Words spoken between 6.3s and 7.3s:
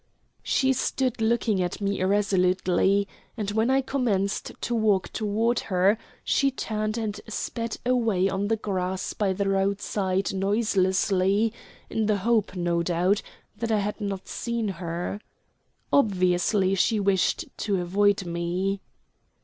turned and